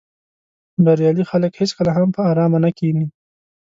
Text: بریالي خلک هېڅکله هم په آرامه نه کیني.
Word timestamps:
بریالي 0.85 1.23
خلک 1.31 1.51
هېڅکله 1.61 1.91
هم 1.97 2.07
په 2.15 2.21
آرامه 2.31 2.59
نه 2.65 2.71
کیني. 2.77 3.05